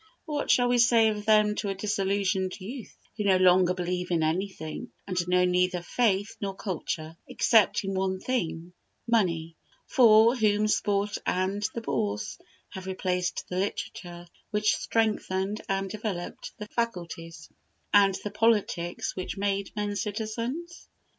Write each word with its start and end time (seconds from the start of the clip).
What 0.25 0.49
shall 0.49 0.67
we 0.67 0.79
say 0.79 1.09
of 1.09 1.25
them 1.25 1.53
to 1.57 1.69
a 1.69 1.75
disillusionized 1.75 2.59
youth, 2.59 2.97
who 3.15 3.23
no 3.23 3.37
longer 3.37 3.75
believe 3.75 4.09
in 4.09 4.23
anything, 4.23 4.89
and 5.05 5.27
know 5.27 5.45
neither 5.45 5.83
faith 5.83 6.35
nor 6.41 6.55
culture, 6.55 7.17
except 7.27 7.83
in 7.83 7.93
one 7.93 8.19
thing, 8.19 8.73
money 9.07 9.55
for 9.85 10.35
whom 10.35 10.67
Sport 10.67 11.19
and 11.23 11.61
the 11.75 11.81
Bourse 11.81 12.39
have 12.69 12.87
replaced 12.87 13.45
the 13.47 13.59
literature 13.59 14.25
which 14.49 14.75
strengthened 14.75 15.61
and 15.69 15.91
developed 15.91 16.53
the 16.57 16.65
faculties, 16.69 17.49
and 17.93 18.15
the 18.23 18.31
politics 18.31 19.15
which 19.15 19.37
made 19.37 19.69
men 19.75 19.95
citizens? 19.95 20.87